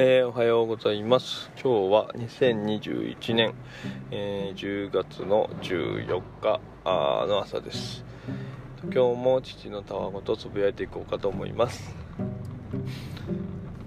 [0.00, 1.50] えー、おはようございます。
[1.60, 3.52] 今日は2021年、
[4.12, 8.04] えー、10月の14日の朝です。
[8.84, 11.92] 今日も父のたわごとつぶやいていこうかと思います。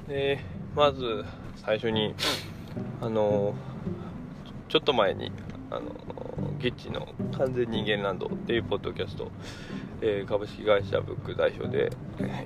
[0.10, 0.40] で
[0.76, 1.24] まず
[1.56, 2.14] 最初に
[3.00, 3.56] あの
[4.68, 5.32] ちょっと前に
[5.70, 5.96] あの
[6.60, 7.08] ギッチの
[7.38, 9.32] 完全人間ランドっていうポッドキャスト、
[10.02, 11.92] えー、株式会社ブック代表で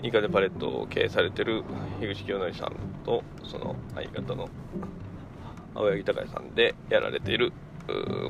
[0.04, 1.64] イカデパレットを経営されてる
[2.00, 2.76] 樋口清則さん
[3.06, 4.50] とその相方の
[5.74, 7.54] 青柳隆さんでやられている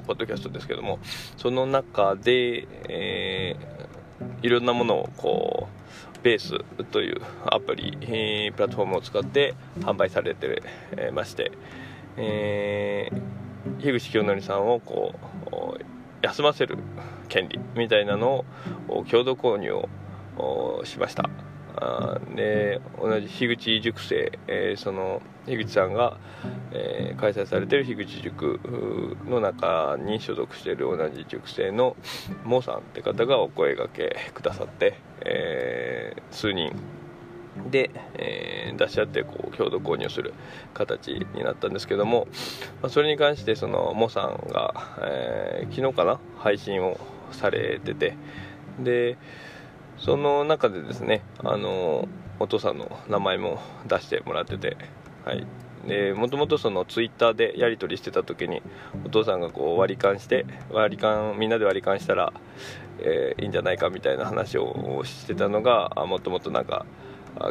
[0.05, 0.99] ポッドキャストですけども
[1.37, 5.67] その中で、えー、いろんなものをこ
[6.19, 10.61] うベースというアプリ、えー、プラットフォームを使って販売されて
[11.13, 11.51] まして、
[12.17, 13.45] えー
[13.79, 15.15] 樋口清則さんをこ
[15.51, 16.77] う休ませる
[17.29, 18.45] 権利みたいなの
[18.87, 19.71] を共同購入
[20.37, 21.29] をしました。
[22.35, 26.17] で同じ樋口塾生、えー、その樋口さんが、
[26.71, 31.97] えー、開催されてる樋口塾の中に所属している同じ塾生の
[32.45, 36.73] モーさんって方がお声がけくださって、えー、数人
[37.69, 40.33] で、えー、出し合ってこう共同購入する
[40.73, 42.27] 形になったんですけども、
[42.81, 46.99] まあ、それに関してそのモさんが、えー、昨日かな配信を
[47.31, 48.17] されてて
[48.79, 49.17] で
[49.97, 52.07] その中でですねあの
[52.39, 54.77] お父さんの名前も出してもらってて
[55.23, 55.45] はい。
[55.87, 58.63] でもともとそのツイッターでやり取りしてた時に
[59.05, 62.33] お父さんがこう割り勘して割り勘みんなで割り勘したら、
[62.99, 66.87] えー、いいんじゃないかみたいな話をしてたのがもともとなんか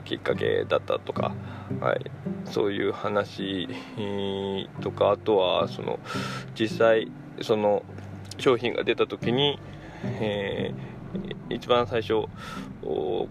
[0.05, 1.35] きっかけだったとか、
[1.81, 2.11] はい、
[2.45, 3.69] そういう話
[4.81, 5.99] とかあとはその
[6.59, 7.11] 実際
[7.43, 7.83] その
[8.39, 9.59] 商品が出た時に、
[10.21, 12.27] えー、一番最初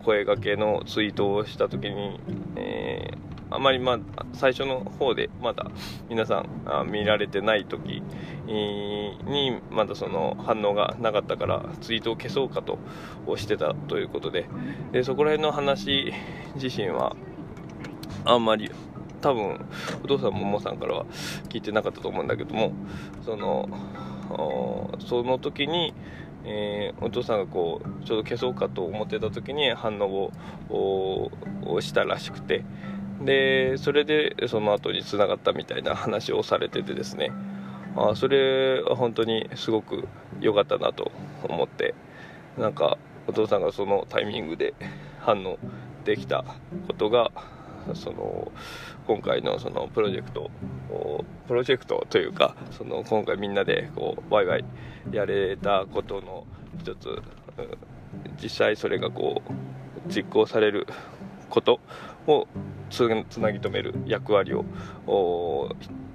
[0.04, 2.20] 声がけのツイートをした時に、
[2.56, 5.70] えーあまりまあ最初の方でまだ
[6.09, 6.44] 皆さ
[6.84, 8.02] ん見られてない時
[8.47, 12.80] にまだその反応がなかったからツイートを消そうかと
[13.38, 14.47] してたということで
[14.92, 16.12] でそこら辺の話
[16.56, 17.16] 自身は
[18.25, 18.72] あんまり
[19.22, 19.63] 多分
[20.03, 21.06] お父さんももさんからは
[21.50, 22.74] 聞いてなかったと思うんだけども
[23.24, 23.69] その
[25.00, 25.94] その時に
[26.46, 30.31] えー、お父さんがこうちょうど消そうかと思ってた時に反応
[30.69, 31.31] を
[31.80, 32.66] したらしくて
[33.25, 37.31] でそれでその後につながったみたいな話をされててですね。
[37.95, 40.07] あそれは本当にすごく
[40.41, 41.11] 良かったなと
[41.47, 41.94] 思って。
[42.57, 42.97] なんか
[43.28, 44.73] お父さんがそのタイミングで
[45.22, 45.57] 反応
[46.06, 46.44] できた
[46.88, 47.31] ことが
[47.94, 48.51] その
[49.07, 50.51] 今回のそのプロジェクト
[51.47, 54.66] プロジェクトというかその今回みんなでこうワイワイ
[55.12, 56.45] やれたことの
[56.79, 57.22] 一つ。
[58.41, 59.51] 実際それがこう
[60.13, 60.88] 実行される
[61.53, 61.80] こと
[62.25, 62.47] を
[62.90, 63.03] つ
[63.40, 64.66] なぎ止める役割を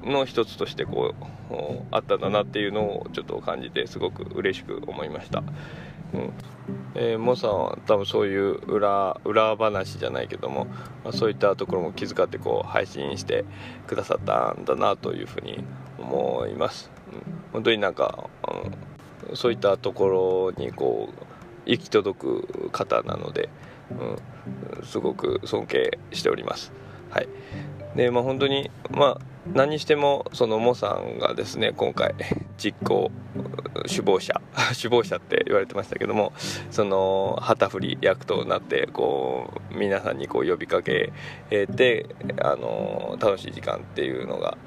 [0.02, 1.14] の一つとしてこ
[1.50, 1.54] う
[1.92, 5.44] あったんだなっていうのをちょっと感じてすごく嬉しく思いました。
[6.12, 6.32] うん。
[6.94, 10.64] えー、モさんは多分そういう裏裏話じゃないけども、
[11.04, 13.44] まあ、そういったところも気遣ってこう配信して
[13.86, 15.62] くださったんだなというふうに
[15.98, 17.22] 思います、うん、
[17.52, 18.28] 本当になんか、
[19.28, 21.37] うん、そういったところにこう
[21.68, 23.48] 行き届く方なので、
[23.90, 26.72] うん、すごく尊敬しております。
[27.10, 27.28] はい、
[27.96, 29.20] でまあ本当にまあ
[29.54, 32.14] 何にしてもそのモさんがですね今回
[32.58, 33.10] 実行
[33.86, 34.40] 首謀者
[34.80, 36.32] 首謀者って言われてましたけども
[36.70, 41.12] その旗振り役となってこう皆さんにこう呼びかけ
[41.50, 42.06] て
[42.42, 44.58] あの楽しい時間っていうのが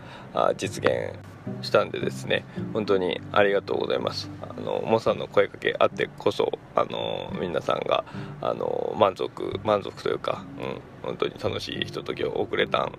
[0.57, 1.13] 実現
[1.61, 4.29] したんでですね本当にありがとうございます。
[4.41, 8.03] あのモさんの声かけあってこそあの皆さんが
[8.41, 12.93] あの満足満足というか、うん、本当に楽しいひとときを送れたん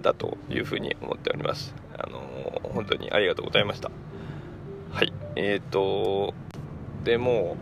[0.00, 1.74] だというふうに思っております。
[1.96, 2.20] あの
[2.72, 3.90] 本当にありがとうございました。
[4.92, 5.12] はい。
[5.36, 6.34] えーと
[7.04, 7.56] でも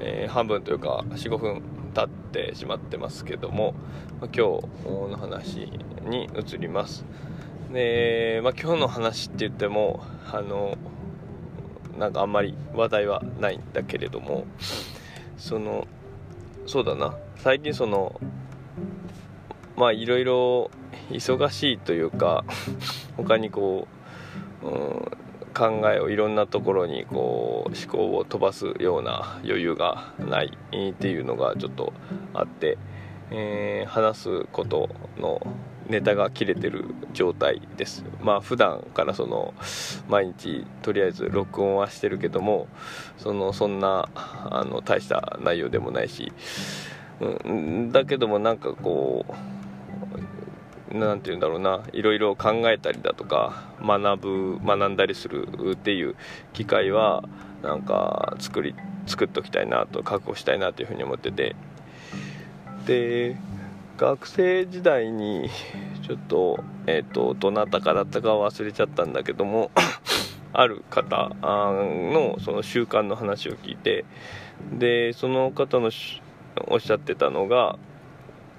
[0.00, 1.62] う、えー、半分というか45分
[1.94, 3.74] 経ってしまってますけども
[4.20, 4.38] 今日
[5.10, 5.70] の話
[6.02, 7.04] に移ります。
[7.72, 10.76] で、まあ、今日の話って言ってもあの
[11.98, 14.44] なんかあんまり話題はないんだけれども
[15.36, 15.86] その
[16.66, 17.16] そうだな。
[17.36, 18.20] 最近その
[19.76, 20.70] まあいろいろ
[21.10, 22.44] 忙しいというか
[23.16, 23.86] 他にこ
[24.62, 24.74] う、うん、
[25.54, 30.58] 考えをいろんなところにこう思考を飛ばすような余裕がない
[30.90, 31.92] っていうのがちょっと
[32.34, 32.76] あって、
[33.30, 35.46] えー、話すことの
[35.88, 38.04] ネタが切れてる状態です。
[38.22, 39.54] まあ普段からその
[40.08, 42.68] 毎日とりあえず録音はしてるけども
[43.18, 46.32] そのそんなあの大した内容でもないし、
[47.20, 49.32] うん、だけどもなんかこう
[50.94, 56.16] 何て言うんだろうないろいろ考えたりだとか学ぶ学んだりするっていう
[56.52, 57.24] 機会は
[57.62, 58.74] なんか作り
[59.06, 61.56] 作っときたいなと確保したいなというふうに思ってて。
[62.86, 63.36] で
[63.96, 65.48] 学生時代に
[66.06, 69.70] ちょっと,、えーと、どなたかだったか忘れちゃったんだけども
[70.52, 74.04] ある方のその習慣の話を聞いて
[74.72, 75.90] でその方の
[76.66, 77.78] おっしゃってたのが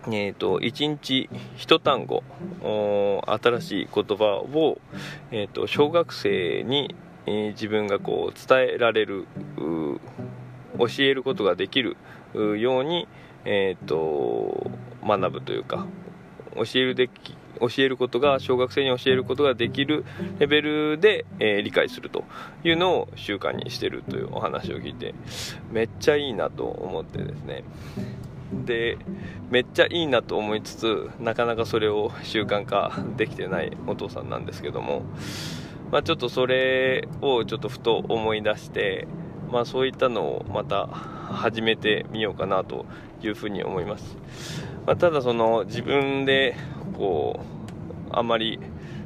[0.08, 2.24] えーと、1日1単語
[3.26, 4.80] 新しい言葉を、
[5.32, 9.26] えーと、小学生に、えー、自分がこう伝えられる
[10.78, 11.98] 教えることができる
[12.60, 13.08] ように、
[13.46, 14.70] えーと、
[15.04, 15.88] 学ぶというか
[16.56, 20.06] 教えるでき教えることが小学生に教えることができる
[20.40, 22.26] レベルで、えー、理解すると
[22.64, 25.16] いうのを習慣にしてるというお話を聞いて
[25.72, 27.64] めっちゃいいなと思ってですね。
[28.52, 28.98] で
[29.50, 35.04] めっちゃいいなと思いつつなかなかそれを習慣化できてないお父さんなんですけども、
[35.92, 39.08] まあ、ちょっとそれをちょっとふと思い出して、
[39.52, 42.86] まあ、そういったのをまた始めてみようかなと
[43.22, 44.18] いうふうに思います、
[44.86, 46.56] まあ、ただその自分で
[46.98, 48.60] こうあまり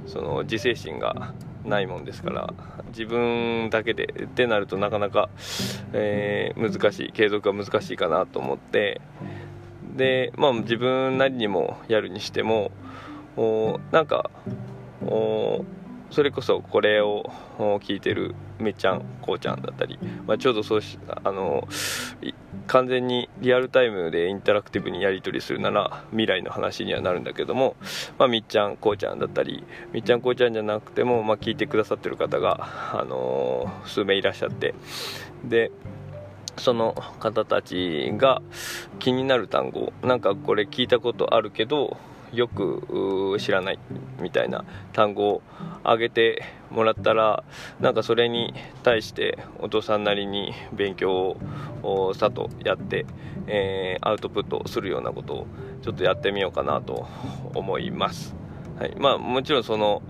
[0.06, 1.34] その自制心が
[1.70, 2.54] ないもんですから
[2.90, 5.30] 自分だけでってなるとなかなか、
[5.94, 9.02] えー、難しい継続は難しいかなと思って
[9.96, 12.72] でまあ自分なりにもやるにしても
[13.38, 14.30] おなんか
[15.06, 15.64] お
[16.12, 21.68] それこそこれを聞いてるめちゃんこうちゃんだったり、まあ、ちょうどそうしあの
[22.68, 27.76] 完全にリアルタイムでインタラクティブにやり取りするなら未来の話にはなるんだけども、
[28.18, 29.64] まあ、みっちゃんこうちゃんだったり
[29.94, 34.74] みっちゃんこうちゃんじゃなくても、まあ、聞いてくださってる方が、あの数名いらっしゃって
[35.44, 35.72] で
[36.58, 38.42] その方たちが
[39.00, 41.98] 気になる単語なんかこれ聞いたことあるけど
[42.34, 43.80] よく知らない
[44.22, 45.42] みたいな単語を
[45.84, 47.44] 挙げてもらったら
[47.80, 48.54] なんかそれに
[48.84, 51.38] 対してお父さんなりに勉強
[51.84, 53.06] をさとやって、
[53.48, 55.48] えー、アウトプットするようなことを
[55.82, 57.08] ちょっとやってみようかなと
[57.56, 58.36] 思います。
[58.78, 60.02] はいまあ、もちろんその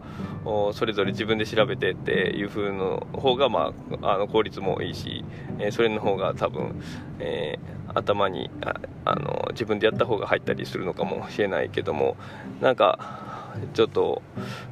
[0.73, 5.25] それぞれ自分で調べてっていう風の方が、まあ、あの効率もいいし、
[5.57, 6.81] えー、それの方が多分、
[7.19, 8.75] えー、頭にあ
[9.05, 12.17] あの自分でやった方が入ったりするのかもしれないけども
[12.61, 13.27] なんか
[13.73, 14.21] ちょっと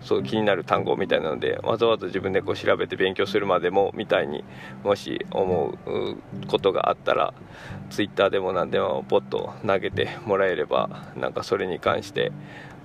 [0.01, 4.43] そう気になる単語みたいなのでわざわざ自分でこう調べて勉強するまでもみたいに
[4.83, 7.33] もし思うことがあったら
[7.89, 12.31] Twitter でも何でもポッと投げてもらえればなんかそれに関して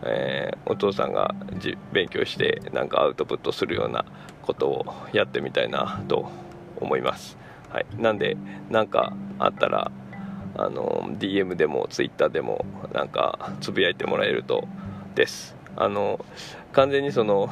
[0.05, 4.05] えー、お父さんがじ勉強してなんかアウトプットするような
[4.43, 6.29] ことをやってみたいなと
[6.77, 7.39] 思います、
[7.71, 8.37] はい、なんで
[8.69, 9.93] 何かあったら
[10.57, 14.67] あの DM でも Twitter でもなんかつぶやいてもらえると
[15.15, 15.57] です。
[15.77, 16.23] あの
[16.73, 17.51] 完全にその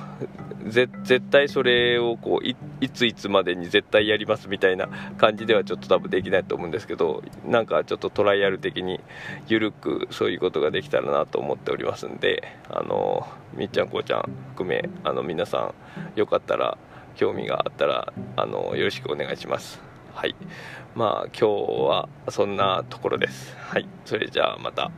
[0.67, 2.57] 絶対それをこうい
[2.91, 9.01] ついつまでに絶対やりますみたいな感じではちょっと多分できないと思うんですけどなんかちょっとトライアル的に
[9.49, 15.73] 緩くそういうことができたらなと思っておりますんであのみっちゃんこうちゃん含めあの皆さ
[16.17, 16.77] んよかったら
[17.17, 19.90] 興味があったらあのよろしくお願いします。
[20.15, 20.35] はい。
[20.95, 21.47] まあ今日
[21.89, 23.57] はそんなところです。
[23.57, 23.87] はい。
[24.05, 24.91] それじゃあまた。